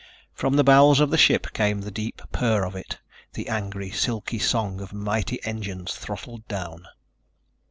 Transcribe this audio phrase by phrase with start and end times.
[0.33, 2.97] From the bowels of the ship came the deep purr of it,
[3.33, 6.87] the angry, silky song of mighty engines throttled down.